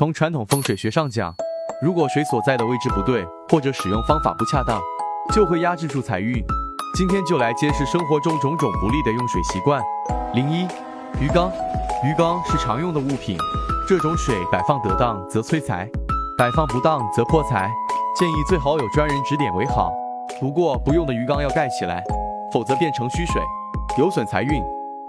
[0.00, 1.34] 从传统风水学上讲，
[1.82, 4.80] 如果水所在的位置不对，或者使用方法不恰当，
[5.30, 6.42] 就会压制住财运。
[6.96, 9.82] 今天就来揭示生活中种种不利的用水习惯。
[10.32, 10.66] 零一，
[11.20, 11.52] 鱼缸。
[12.02, 13.36] 鱼缸是常用的物品，
[13.86, 15.86] 这种水摆放得当则催财，
[16.38, 17.70] 摆放不当则破财。
[18.18, 19.92] 建议最好有专人指点为好。
[20.40, 22.02] 不过不用的鱼缸要盖起来，
[22.50, 23.42] 否则变成虚水，
[23.98, 24.62] 有损财运。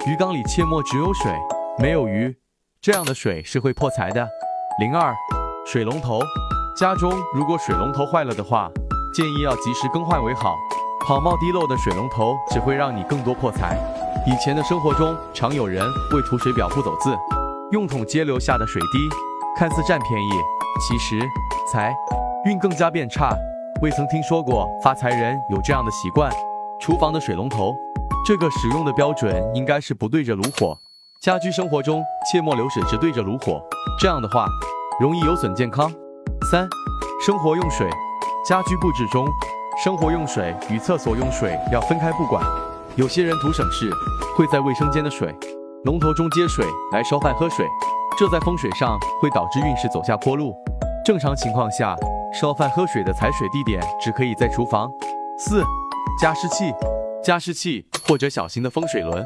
[0.06, 1.32] 鱼缸里切莫只有水，
[1.80, 2.36] 没有鱼，
[2.82, 4.28] 这样的水是会破财的。
[4.82, 5.16] 零二，
[5.64, 6.20] 水龙头。
[6.76, 8.68] 家中如果水龙头坏了的话，
[9.14, 10.56] 建议要及时更换为好。
[11.06, 13.78] 跑冒滴漏的水龙头只会让你更多破财。
[14.26, 17.16] 以前的生活中，常有人为图水表不走字，
[17.72, 19.08] 用桶接流下的水滴，
[19.56, 20.30] 看似占便宜，
[20.80, 21.22] 其实
[21.72, 21.94] 财
[22.46, 23.38] 运更加变差。
[23.84, 26.32] 未曾听说过发财人有这样的习惯。
[26.80, 27.76] 厨房的水龙头，
[28.26, 30.76] 这个使用的标准应该是不对着炉火。
[31.22, 33.62] 家居生活中切莫流水直对着炉火，
[34.00, 34.48] 这样的话
[35.02, 35.92] 容易有损健康。
[36.52, 36.70] 三、
[37.26, 37.90] 生活用水，
[38.48, 39.28] 家居布置中。
[39.84, 42.46] 生活用水与厕所用水要分开不管。
[42.96, 43.90] 有些人图省事，
[44.38, 45.36] 会在卫生间的水
[45.86, 47.66] 龙头中接水来烧饭喝水，
[48.16, 50.54] 这在风水上会导致运势走下坡路。
[51.04, 51.96] 正常情况下，
[52.32, 54.88] 烧饭喝水的采水地点只可以在厨房。
[55.40, 55.64] 四、
[56.22, 56.72] 加湿器，
[57.24, 59.26] 加湿器或者小型的风水轮，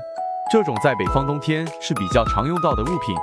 [0.49, 3.14] 这种在北方冬天是比较常用到的物品，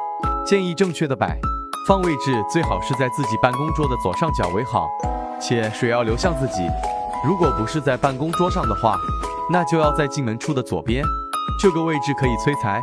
[0.44, 1.40] 建议正确的摆
[1.84, 4.86] 放位置最好是在自己办公桌的左上角为好，
[5.40, 6.62] 且水要流向自己。
[7.26, 8.96] 如果不是在办公桌上的话，
[9.50, 11.04] 那就要在进门处的左边，
[11.60, 12.80] 这个位置可以催财。